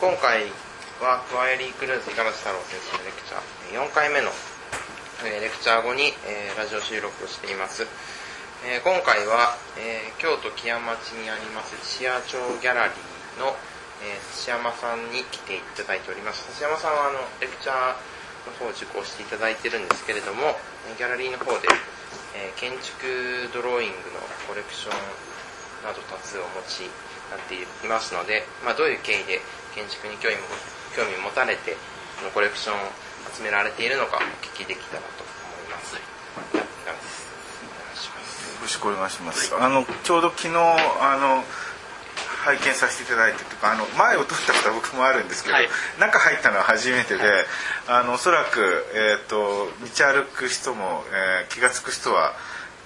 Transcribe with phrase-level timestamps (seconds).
[0.00, 0.48] 今回
[1.04, 4.32] はクワイリークルーズ五十嵐太郎先生のレクチャー4回目の
[5.28, 6.16] レクチャー後に、
[6.56, 7.84] ラジオ収録をしています、
[8.80, 9.60] 今回は、
[10.16, 13.52] 京都木屋町にあります千谷町ギャラリーの、
[14.00, 16.48] えー、山さんに来ていただいております。
[16.48, 17.92] 土山さんはあのレクチャー
[18.48, 20.56] の方を受講していただいてるんですけれども
[20.96, 21.68] ギャラリーの方で、
[22.56, 24.96] 建築ドローイングのコレクション
[25.84, 26.88] など多数お持ち
[27.30, 29.40] なっていますので、まあ、どういう経緯で
[29.74, 30.36] 建築に興味
[30.96, 31.76] 興味を持たれて
[32.18, 32.78] このコレクションを
[33.34, 35.94] 集められているのかお聞きできたらと思います。
[35.94, 36.00] よ
[38.62, 39.54] ろしくお願いします。
[39.56, 41.42] あのちょうど昨日あの
[42.44, 47.44] 拝見させていただいてとかあの前を撮ったことは僕もあるんですけど、はい、中入ったのは初めてで、はい、
[47.88, 48.60] あのおそらく、
[48.94, 52.32] えーと、道歩く人も、えー、気が付く人は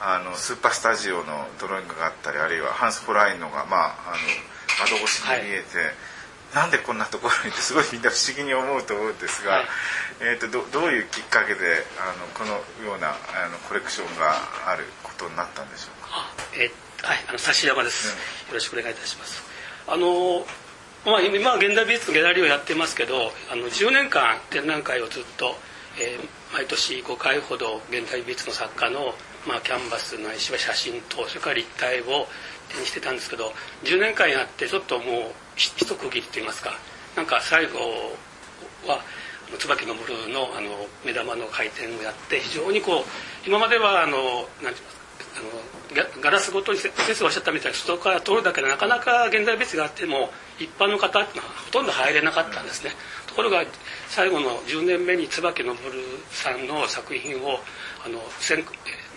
[0.04, 5.78] あのスーパースタジオのドローイングがあったりあるいはハンス・ポラインのが、まあ、あの窓越しに見えて。
[5.78, 5.86] はい
[6.54, 9.64] なんでこんなところにってすごいみんな不思議に思うと思うんですが、はい、
[10.20, 12.54] えーと、どどういうきっかけであのこの
[12.86, 14.38] ようなあのコレクションが
[14.70, 16.30] あることになったんでしょうか？
[16.54, 18.14] えー、はい、あの指山です、
[18.46, 19.42] うん、よろしくお願いいたします。
[19.88, 20.46] あの
[21.04, 25.56] まあ、今は現代美術のギャラリーをやってますけどあの10年間展覧会をずっと、
[26.00, 29.12] えー、毎年5回ほど現代美術の作家の、
[29.46, 32.26] まあ、キャンバスないしは写真とそれから立体を
[32.72, 33.52] 手にしてたんですけど
[33.84, 35.04] 10年間やってちょっともう
[35.56, 36.72] 一区切りといいますか
[37.16, 37.78] なんか最後
[38.86, 39.00] は
[39.58, 45.03] 椿のブルーのあの目玉の回転をやって非常にこう今まではあの何て言いますか
[46.20, 52.90] ガラスごとに先生がおっしゃったみたいに外から通るだけでなかなか現代別があっても一般の方ってのはほとんど入れなかったんですね。
[53.26, 53.64] ところが
[54.08, 57.58] 最後の10年目に椿のブルーさんの作品を
[58.04, 58.20] あの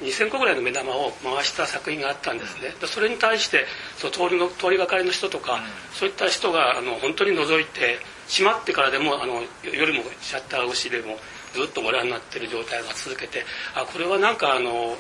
[0.02, 2.74] 2000個ぐらいの目玉を回した作品があったんですね。
[2.86, 3.66] それに対して
[3.98, 5.62] その通りの通りがかりの人とか、うん、
[5.94, 11.18] そういった人があの本当に覗いて閉まってからでもあの夜もシャッター越しでも
[11.54, 14.98] ずっとご覧になってる状態が続けてあこれはなんかあの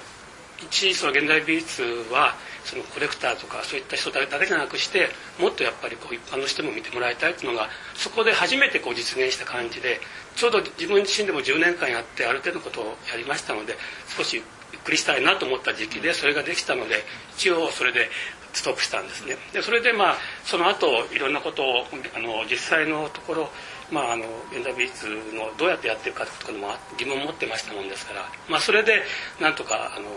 [0.63, 2.35] 一その現代美術は
[2.65, 5.09] そのコレクターとかそういった人だけじゃなくして
[5.39, 9.99] もっとやっぱりこう一般の人も見てもらいたいっていうのがそこで初めてこう実現した感じで
[10.35, 13.77] ちょうど自分自身でも10年間やってある程度のことをやりましたので
[14.17, 17.03] 少しゆっくりしたいなと思った時期でそれができたので
[17.37, 18.09] 一応それで
[18.53, 19.37] ストップしたんですね。
[19.53, 21.85] でそれでまあその後いろんなことを
[22.15, 23.49] あの実際のところ
[23.91, 29.03] まあ、あの現代美術のどうやってやってるかとかのも疑問を持ってましたもんですから、まあ、それで
[29.39, 30.09] なんとかあの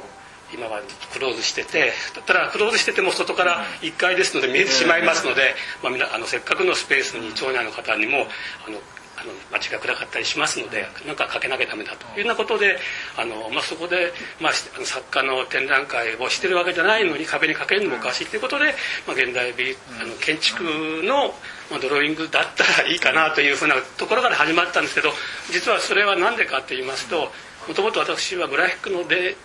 [0.55, 0.81] 今は
[1.13, 1.93] クローズしてて
[2.27, 8.27] ただクローズしてても外から1階ですので見えてしまいますので、まあ、あのせっかくのスペースに町内の方にも
[8.67, 8.79] あの
[9.21, 12.79] あの街が暗かったりしますので何かかけなきゃダメだというようなことで
[13.19, 18.75] あの、まあ、そこで、まあ、作家の展覧会をしてるわけじゃないのに壁にかけるのもおかしいということで、
[19.07, 20.65] まあ、現代美あの建築
[21.05, 21.35] の、
[21.71, 25.11] まあ、ドローイングだったらいいかなというふうなところから始まったんですけど
[25.53, 27.31] 実はそれは何でかと言いますと
[27.69, 29.37] もともと私はグラフィックので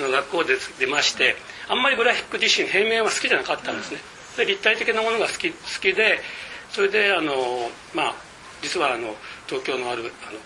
[0.00, 1.36] の学校で出まして
[1.68, 3.98] あんまりグラフィック自身平面は好きじゃなかったんですね。
[4.36, 6.20] で立体的なものが好き好きで
[6.70, 8.14] それであのまあ
[8.62, 9.14] 実はあの
[9.46, 10.38] 東京のあるあの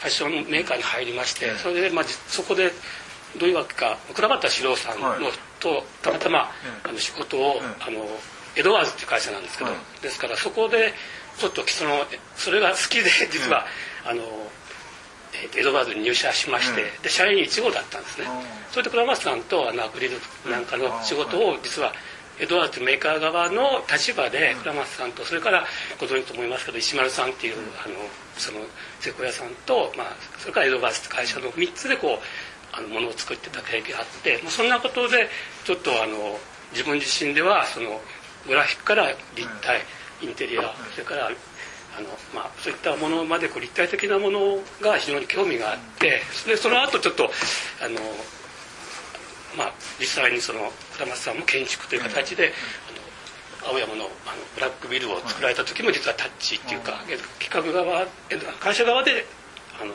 [0.00, 2.72] ファッションメーカーに入りましてそれで、まあ、そこで
[3.38, 5.20] どういうわけか倉畑史郎さんの、はい、
[5.60, 6.50] とたまたま、
[6.82, 8.04] あの仕事を、あの
[8.56, 9.70] エドワーズっていう会社なんですけど、
[10.02, 10.92] ですからそこで
[11.38, 12.04] ちょっとその
[12.36, 13.64] それが好きで実は、
[14.04, 14.22] あの
[15.56, 18.26] エドワーズに入社しまして、で社員1号だったんですね、
[18.70, 20.16] それで倉松さんとあのアクリル
[20.50, 21.92] なんかの仕事を実は
[22.40, 25.64] エドワーズメーカー側の立場で倉松さんとそれから
[26.00, 27.94] ご存知と思いますけど石丸さんっていうあの
[28.36, 28.60] その
[29.00, 30.06] 瀬古屋さんと、まあ、
[30.38, 35.28] それからエドワーズって会社の3つでこうあのものを作ってた経験があってまあ、そんなことで
[35.64, 36.38] ちょっとあの
[36.72, 38.00] 自分自身ではその
[38.46, 39.80] グラフィックから立体
[40.22, 41.30] インテリアそれから
[41.96, 47.96] あの、まあ、そういったものまでこう立体的なものが非常に興味があってでその後ちょっとあの、
[49.56, 50.60] まあ、実際にその
[50.98, 52.52] 二松さんも建築という形で、
[53.62, 54.10] あの青山のあの
[54.54, 57.00] ブラックビルを作られた時も実はタッチっていうか
[57.38, 58.06] 企画側
[58.60, 59.24] 会社側で
[59.80, 59.94] あの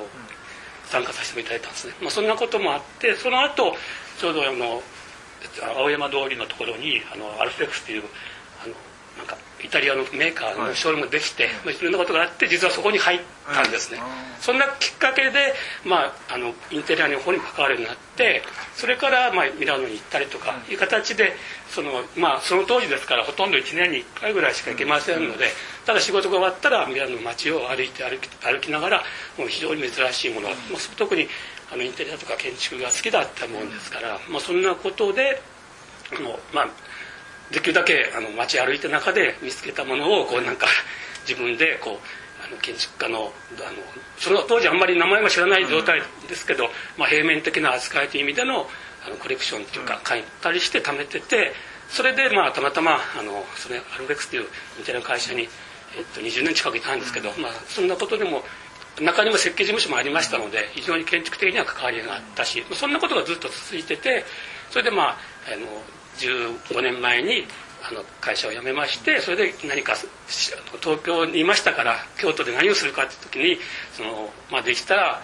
[0.85, 3.75] 参加させていただいたんですね、まあ、そんなこともあってその後
[4.19, 4.81] ちょうどあの
[5.77, 8.03] 青山通りのところにあのアルフレックスっていう
[9.17, 13.19] なんかイタリアのメーカーのショールームができて、はい、いろんなことがあって実はそこに入っ
[13.53, 13.99] たんですね、
[14.39, 15.53] そんなきっかけで、
[15.85, 18.43] まあ、あのインテリアの方に関わるようになって
[18.75, 20.75] それから、まあ、ミラノに行ったりとかい。
[20.75, 21.33] う形で
[21.69, 25.47] その,、まあ、その当時ですからほとんど1年に1回ぐらいしか行けませんので、
[25.85, 29.03] ただ仕事が終わったらミラノの街を歩いて歩き歩きながら
[29.37, 30.57] もう非常に珍しいもの、まあ、
[30.97, 31.27] 特に
[31.71, 35.41] あのインテリアとか建築が好きだったもんですから、まあ、そんなことで
[36.21, 36.69] もうまあ
[37.51, 40.67] できるだけあの街歩いた中で見つけたものをこうなんか
[41.27, 41.97] 自分でこう
[42.45, 43.31] あの建築家のあの
[44.17, 48.67] その当時あんまり名前も知らない状態ですけど、まあ、平面的な扱いという意味での
[49.05, 51.53] あのコレクションっていうか買ったりして貯めてて
[51.89, 54.43] それでまあたまたまあのそれアルベックスという
[54.79, 55.45] インテリア会社に、え
[56.01, 58.43] っと、20年近くいたんですけど、まあ、そんなことでも
[59.01, 64.25] 中にも設計事務所もありましたので非常に建築的には関わりがあったしそんなことがずっと続いてて
[64.71, 65.17] それでまあ
[65.53, 65.67] あの
[66.17, 67.45] 15年前に
[67.89, 69.93] あの会社を辞めましてそれで何か
[70.81, 73.57] 東京にいましたから京都で何をするかって時に
[73.93, 75.21] その、まあ、できたら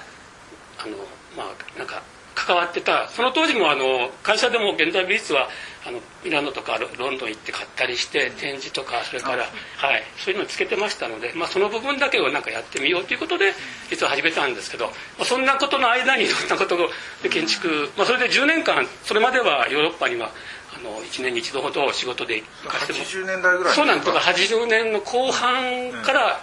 [0.80, 0.98] あの
[1.36, 2.04] まあなんか
[2.36, 3.10] 関わってた。
[3.10, 5.50] その当時もあの会社でも現代美術は
[5.86, 13.54] あのミラノとかロンドン行って買ったりして展示とかそれから、はい、そういうのをつけてましたので、まあ、その部分だけをなんかやってみようということで
[13.90, 14.92] 実は始めたんですけど、ま
[15.22, 16.78] あ、そんなことの間にいろんなこと
[17.22, 20.32] で建築、まあ、それで10年間それまではヨーロッパには
[20.76, 23.76] あの1年に一度ほど仕事で行かせても80年代ぐらい。
[23.76, 24.08] そうなんです。
[24.08, 26.40] だから80年の後半から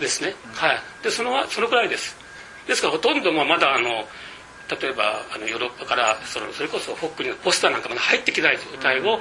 [0.00, 0.80] ですね、はい。
[1.02, 2.16] でそのそのくらいです。
[2.66, 4.06] ですからほとんどまだあの
[4.68, 9.20] 例えばあのヨーロッパからそのそれこそフォックリのポスターなんかまで入ってきない状態を、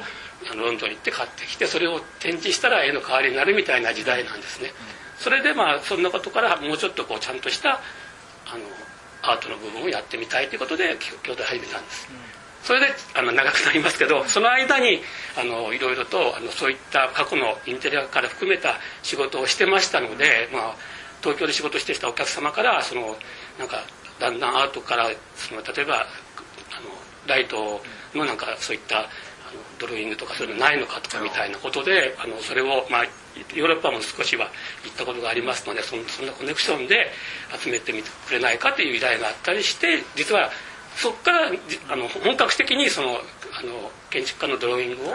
[0.51, 4.71] あのロンドンに行って買ってきてそれを展示したら絵の代わりになるみたいな時代なんですね。
[5.17, 8.63] それでまあそんなことからもうちょっとこうちゃんとしたあの
[9.21, 12.07] アートの部分をやってみたいということで京都で始めたんです。
[12.63, 14.99] それであの長くなりますけどその間に
[15.39, 20.75] あのいろいろとあのそういった過去のインテリアから含めた仕事をしてましたので、まあ、
[21.21, 23.15] 東京で仕事してきたお客様からその
[23.59, 23.83] なんか
[24.19, 26.89] だんだんアートからその例えばあの
[27.27, 27.81] ライト
[28.13, 29.07] のなんかそういったあの
[29.79, 33.03] ドローイングとかそういうのないのかとかみたいなことであのそれを、まあ、
[33.53, 34.49] ヨーロッパも少しは
[34.83, 37.11] 行ったことがありますのでそそんなコネクションで
[37.61, 40.49] 集めてみてくれないかという依頼があったりして実は
[40.95, 41.51] そこから
[41.89, 43.17] あの本格的にその
[43.57, 45.13] あの建築家のドローイングを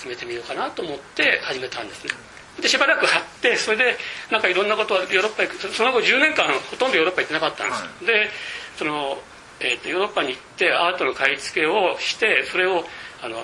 [0.00, 2.12] 集めてみようかなと思って始めたんですね。
[2.60, 3.96] でしばらく貼ってそれで
[4.30, 8.30] なんかいろんなことをヨーロッパ行くその後10年間ほとんどヨーロッパ行ってなかったんです、はい、で
[8.76, 9.18] その、
[9.60, 12.84] えーと、ヨーロッパに行ってアートの買い付けをしてそれを
[13.22, 13.36] あの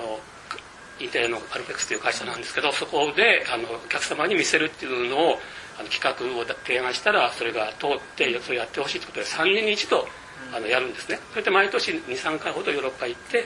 [0.99, 5.39] インテリアのアルペックスという会社なんですけどそこであのお客様に見せるっていうのを
[5.77, 10.07] あの企画を提案したらそれが通ってそれやってほしいということで3年に一度
[10.55, 11.19] あのやるんですね。
[11.31, 13.45] それで毎年23回ほどヨーロッパ行って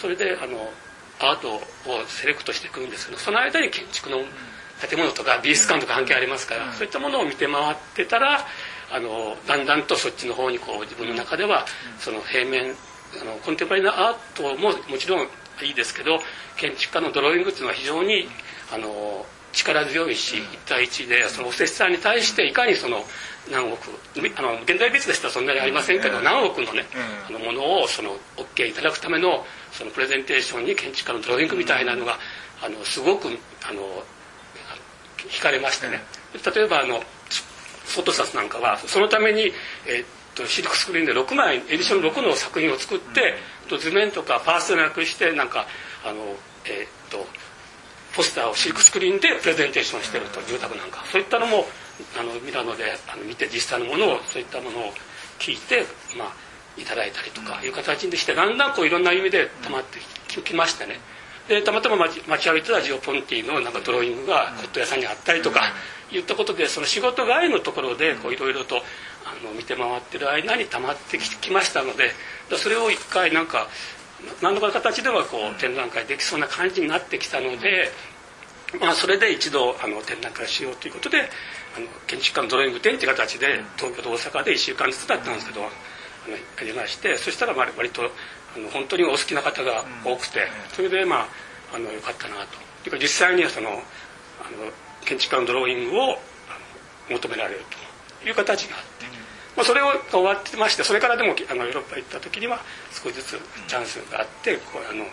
[0.00, 0.70] それであの
[1.18, 1.60] アートを
[2.06, 4.18] セレクトしてくるんですけどその間に建築の
[4.88, 8.40] 建物とか美術館とか関係ありますから、そういったものを見て回ってたら
[8.92, 11.66] あのだんだんとそっちの方にこう自分の中では
[11.98, 12.74] その平面
[13.20, 15.26] あのコンテンポラリーなアートももちろん
[15.62, 16.18] いいですけど
[16.56, 18.28] 建築家のドローイングっていうのは非常に
[18.72, 23.02] あの力強いし一対一でそのお施設さんに対していかにその
[23.50, 23.90] 何億
[24.36, 26.84] あの現代美術でしたらそんなにありませんけど何億のね
[27.26, 32.18] あのものをその OK いただくためのそのプレゼンテーションに建築家のドローイングみたいなのが
[32.62, 33.28] あのすごく
[33.68, 33.80] あの
[35.18, 36.02] 惹かれましてね。
[36.54, 37.00] 例えばあの
[37.86, 39.52] フォトサスなんかはそのために、
[39.86, 43.34] えー、っとシルクスクリーンで6枚エディション6の作品を作って、
[43.70, 45.66] うん、図面とかパースなくしてなんか
[46.04, 46.20] あの
[46.64, 47.26] えー、っと
[48.14, 51.04] ポスターをシルクスクリーンでプレゼンテーションしてると住宅なんか。
[51.12, 51.66] そういったのも
[52.18, 54.92] あのミラノであの見て実際のものをそういったものを
[55.38, 55.84] 聞いて
[56.16, 56.32] まあ
[56.80, 59.98] いただいたりとかいう形にしてだんだんこういろんな意味で溜まって
[60.42, 61.00] きましてね
[61.48, 65.72] でたまたま街街歩いてたジオ・ポンティのなんかドローイングが骨董屋さんにあったりとか
[66.10, 68.80] 言ったことでその仕事外のところでいろいろとあ
[69.44, 72.10] の見て回ってる間に溜まってきましたので
[72.56, 73.68] それを一回なんか
[74.40, 77.90] 何らかの形ではこう展覧会できそうな感じになってきたので、
[78.80, 81.20] まあ、それで一度あの展覧会しようということで
[81.76, 85.68] あの建築家のドローイング展という形で東京と大阪で1週間ずつだったんですけどや
[86.62, 88.02] りましてそしたら割と
[88.56, 91.26] あの本当にお好きな方が多くてそれでまあ
[91.74, 92.66] あのよかったなと。
[92.86, 93.80] いうか実際にはそのあの
[95.04, 96.18] 建築家のドローイングを
[97.10, 97.60] 求められる
[98.22, 99.06] という形があって、
[99.56, 102.60] まあ、それを終わってましてそれからでもあのヨーロッパ行った時には
[102.92, 105.04] 少しずつチャンスがあってこうあの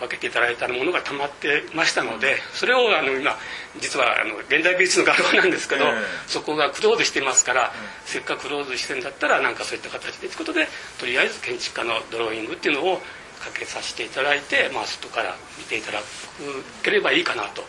[0.00, 3.36] 分けていただいたものがたまってましたのでそれをあの今
[3.80, 5.84] 実はあの現代美術の学校なんですけど、
[6.26, 7.72] そこがクローズしていますから、
[8.06, 10.66] せっかくクローズしてんだったらなんかそういった形でということで
[10.98, 15.98] とりあえず建築家のドローイングっていうのをかけさせていただいて、まあ、外から見ていただ
[16.82, 17.62] ければいいかなと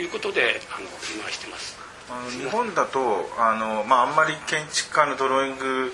[0.00, 0.86] いうことであの
[1.20, 1.78] 今してます。
[2.08, 5.92] あの日本だとあの、まあ、あんまり建築家のドローイング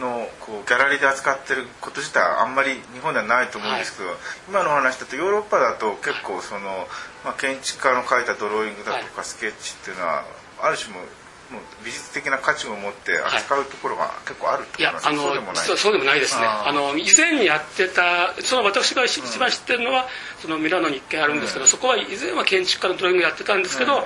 [0.00, 6.86] のこうギャラリーで扱ってること自体あんまり日本ではないと思うんですけど、はい、今の話だとヨーロッパだと結構その、
[7.24, 10.24] まあ、建築家の描いたドローイングだとかスケッチっていうのは
[10.60, 11.00] ある種も
[11.46, 16.46] もう美術的な価値を持って扱うところが結構あるってことなんですか、はい、いやあのそうそうでもないですね。
[16.46, 20.06] あの以前にやってたその私が一番知ってるのは、
[20.42, 24.02] そのミラノに一軒あるんですけど、うん、そこは以前は建築家のドローイングやってたんですけど、うん。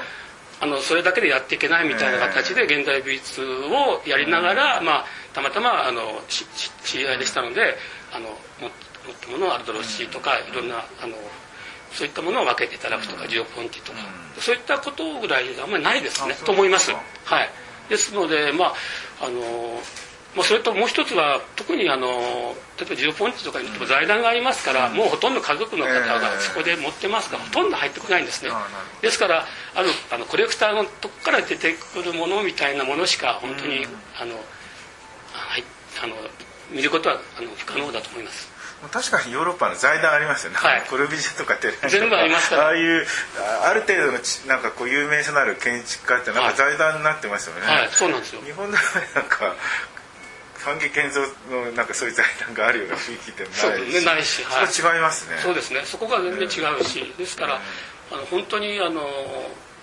[0.62, 7.76] あのそれだけでやっていけないみたいな形で現代美術をやりながら、まあ、たまたまあの知り合いでしたので
[8.12, 8.28] あの
[8.60, 11.14] 持ったものをアルドロッシーとかいろんなあの
[11.92, 13.98] そういったものを分けていただくとかジオポンティとか。
[14.38, 16.34] そういったことぐらいあんまりないですね。
[16.46, 16.92] と思います。
[16.92, 16.98] は
[17.42, 17.50] い。
[17.88, 18.74] ですので、まあ
[19.22, 19.80] あの
[20.36, 22.06] まあ、それともう一つは特にあの
[22.78, 28.50] 例えばジオポンチとかにも財団がありますから、もうほとんど家族の方がそこで持ってますから、ほとんど入ってこないんですね。
[29.02, 29.44] ですから
[29.74, 33.86] あるあのコレクターのとこから出てくるものみたいなものしか本当に、
[34.20, 34.44] あのはい
[36.02, 36.14] あの
[36.70, 38.48] 見ることはあの不可能だと思います。
[38.90, 42.64] 確かにヨーロッパの財団ありますよね、はい、コルビジェとかって全部ありますから。
[42.64, 43.06] ああいう
[43.68, 48.40] ある程度のなんかこう有名さのある建築家ってなんか財団になってますよね、はい、はい、そうなんですよ。
[48.40, 48.82] 日本では
[49.16, 49.54] なんか
[50.64, 53.60] 三木建造のなんかそういう財団があるような雰囲気でもないし。
[53.60, 55.36] そう、ね、ないし、はい、それ違いますね。
[55.42, 55.82] そうですね。
[55.84, 57.60] そこが全然違うし、ですから、
[58.12, 59.06] あの本当にあの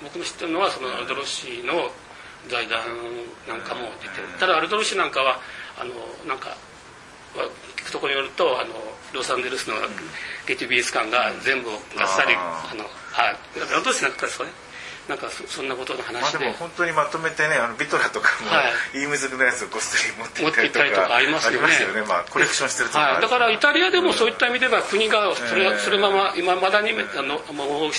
[0.01, 1.91] 僕の知ってるのはそのアルドロシーの
[2.47, 2.79] 財団
[3.47, 4.27] なんかも出てる。
[4.39, 5.39] ただアルドロシーなんかは
[5.79, 5.91] あの
[6.27, 6.55] なんか
[7.77, 8.73] 聞くところによるとあの
[9.13, 9.75] ロサンゼルスの
[10.47, 14.51] ゲティ美術館が全部がっさりあのあアルドロシーなんかですかね。
[15.07, 18.63] なんかそんなことの話で、まあ、でも本当にまとめてねあのビトラとかも、は
[18.93, 21.73] い、イームズのやつをごっそり持っていったりとかありますよね。
[21.79, 27.91] よね、まあ、コレクションしてるとはい、だからイタリアでもそういった意味では国がそれ,、えー、それまま今まだにあのもう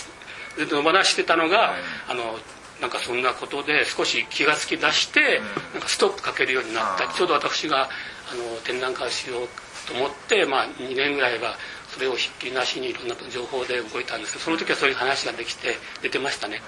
[0.58, 2.38] 野放してたのが、はい、あの
[2.80, 7.08] なんかそんなことで少し気が付き出して、うん、なんかストップかけるようになった。
[7.08, 7.88] ちょうど私が
[8.30, 9.48] あの展覧会しよう
[9.88, 11.56] と思って、まあ、2年ぐらいは
[11.88, 16.60] それをひっきりなしにいろんな情報で動いたんですけどその時はそういう話ができて出てましたね。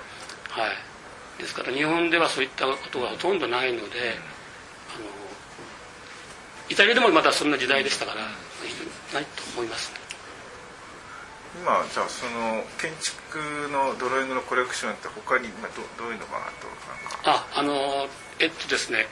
[0.49, 0.67] は
[1.39, 4.17] い、ですから日本ではそういったことがほとんどないので、
[4.97, 5.07] あの
[6.69, 8.23] イタリアでもまだそんな時代でしたから、
[9.13, 10.10] ないと思います、ね、
[11.61, 15.49] 今じゃあその建築のドローイングのコレクションって他に
[15.99, 18.09] どどういうのがあとああの
[18.41, 19.05] えっとですね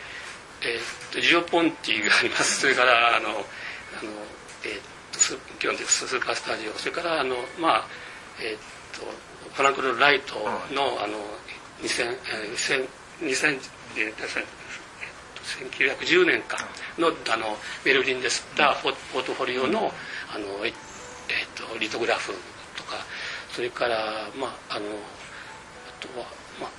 [0.62, 2.60] えー、っとジオポンティがあります。
[2.60, 3.44] それからあのあの
[4.64, 6.72] えー、っとス基本的スーパースタジオ。
[6.72, 7.86] それからあのまあ
[8.40, 8.60] えー、っ
[8.98, 10.34] とフランクル・ライト
[10.72, 11.18] の,、あの
[11.82, 12.16] 2000
[13.20, 13.60] 2000
[15.48, 16.58] 1910年か
[16.98, 19.92] のあのベルリンで吸ったポートフォリオの
[20.30, 20.66] あの、
[21.54, 22.32] と、リトグラフ
[22.76, 22.96] とか
[23.52, 23.96] それから
[24.38, 26.26] まああのあとは、
[26.60, 26.70] まあ、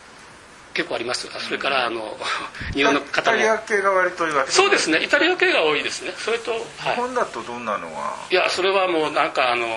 [0.73, 1.27] 結構あります。
[1.27, 2.17] それからあの
[2.73, 3.37] 日本の方も。
[3.37, 5.03] イタリア系が割とそうですね。
[5.03, 6.13] イタリア系が多いですね。
[6.17, 8.15] それと、はい、日本だとどんなのが？
[8.31, 9.67] いやそれはもうなんかあの、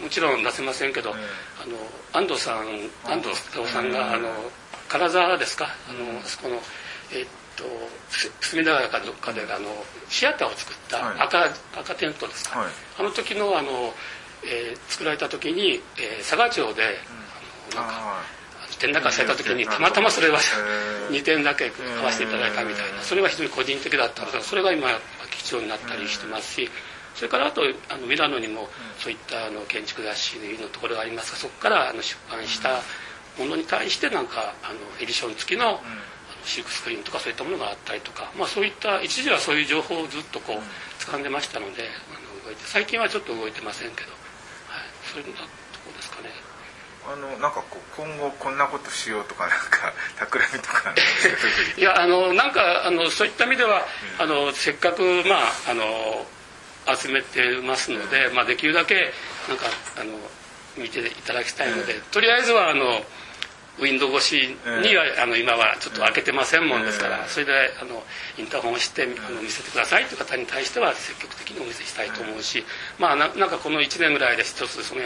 [0.00, 1.16] もちろん出せませんけど、あ
[1.66, 1.76] の
[2.12, 3.30] 安藤さん安藤
[3.60, 4.28] 夫さんが、あの
[4.88, 5.68] 金沢ですか？
[5.88, 6.62] あの、あそこの
[7.14, 7.64] えっと
[8.40, 9.68] 隅田川かどっかであの
[10.08, 11.44] シアターを作った赤,、
[11.80, 12.66] 赤テントですか、
[12.98, 13.94] あの時のあの、
[14.44, 16.98] えー、作られた時に、えー、佐賀町で、
[17.72, 18.34] あのなんか
[18.78, 20.38] 展覧会された時にたまたまそれは
[21.10, 23.02] 2 点だけ買わせていただいたみたいな。
[23.02, 24.98] それは非常に個人的だったんですがそれが今
[25.30, 26.70] 貴重になったりしてますし
[27.14, 28.68] それからあとあのミラノにも
[28.98, 32.82] そういったあの建築雑誌のところがありますがそこからあの出版した
[33.38, 35.80] ものに対してなんかあのエディション付きの,、
[36.44, 44.18] シルクスクリーンとかそういったものがあったりとか、まあ、そういった一時はそういう情報をずっとこう掴んでましたのであの動いて最近はちょっと動いてませんけど、はい、
[45.12, 45.48] そういうとこ
[45.86, 46.28] ろですかね。
[47.06, 50.94] あのなんかこう今後こんなことしようとかなんか 企みとか。
[51.76, 53.86] いやあのなんかあのそういった意味では、
[54.18, 56.26] うん、あのせっかくまああの
[56.86, 59.12] 集めてますので、まあ、できるだけ
[59.48, 60.12] なんかあの
[60.76, 63.04] 見ていただきたいので、とりあえずはあの
[63.78, 68.02] ウィンドウ越しには、あの今はちょっと開けてませんもんですから、それであの
[68.38, 72.64] インターホンをしてあの見せてくださいという方に対しては積極的にお見せしたいと思うし、
[72.98, 75.00] まあななんかこの1年ぐらいで一つその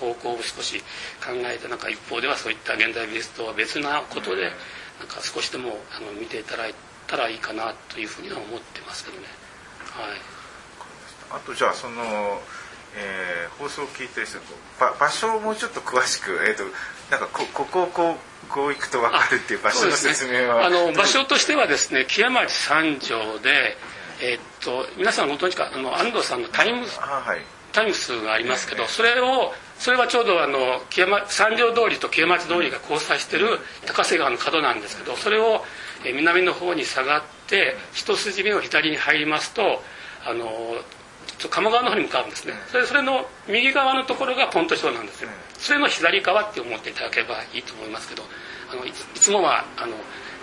[0.00, 0.80] 方向を少し
[1.20, 4.50] 考えてなんか一方ではそういった現代美術とは別なことで
[4.98, 6.74] なんか少しでもあの見ていただい
[7.06, 9.26] たらいいかなというふうには思ってますけどね。
[9.92, 10.34] はい。
[11.30, 12.40] あとじゃあその、
[12.96, 14.38] えー、放送を聞いてる人
[14.78, 16.64] 場場所をもうちょっと詳しく、えーと、
[17.10, 23.76] なんかこここをこうこう行くと分かるっていう場所の説明は、ね、あの場所としてはですね木屋町三条で、
[24.22, 27.40] えー、っと皆さんご存知かあの安藤さんのタイムはい、
[27.72, 35.64] タイムスがありますけど、それをそれはちょうどあの木山三条通りと木屋町通りが交差してる高瀬川の角なんですけどそれを
[36.04, 39.82] 南の方に下がって一筋目を左に入りますと
[40.24, 40.46] あの
[41.38, 42.54] 鴨川の方に向かうんですね。
[42.70, 45.30] それそれの右側のところがポントショーなんですよ。
[45.58, 48.22] それの左側って思っていただければいいと思いますけど
[48.70, 49.94] あのいつもはあの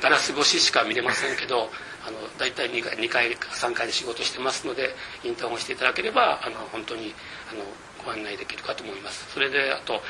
[0.02, 1.70] ガラス越ししか見れませんけど
[2.06, 7.14] あの大体2回 ,2 回か3回で仕事してますのでインターホンしていただければあの本当に
[7.52, 7.64] あの
[8.04, 9.32] ご案内できるかと思います。
[9.32, 10.02] それであと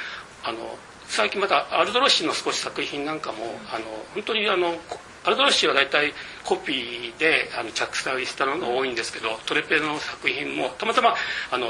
[0.44, 0.78] あの
[1.12, 3.40] 最近またアルドロッシの少し作品なんかも
[3.70, 4.76] あの本当にあの
[5.26, 6.14] アルドロッシは大体
[6.46, 11.14] コピーであの着彩したのが多いんですけどトレペの作品もたまたま
[11.52, 11.68] あの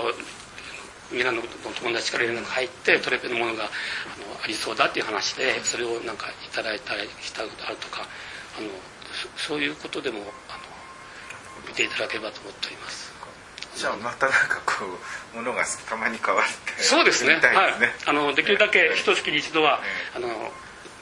[1.12, 1.44] ミラノの
[1.74, 3.70] 友達から連絡が入ってトレペのものがあの
[4.44, 8.02] ありそうだっていう話でそれをなんかいただいたりしたことあるとか
[8.60, 8.68] あの
[9.38, 10.28] そそういうことでもあの
[11.68, 13.11] 見ていただければと思っております。
[13.82, 14.86] じゃあまたなんかこ
[15.34, 16.46] うものがたまに変わっ
[16.78, 17.34] てそうですね。
[17.34, 17.90] みたいはいですね。。
[18.06, 19.82] あのできるだけ一月に一度は
[20.14, 20.30] えあの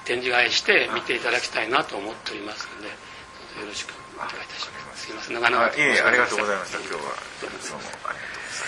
[0.05, 5.07] 展示会して見ていただきたいなと思っておりますので、よろしくお願いいたします。
[5.07, 8.59] すいません長々とあいえいえありがとうございましたす今日はどうもありがとうございます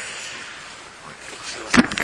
[1.52, 2.01] すいません。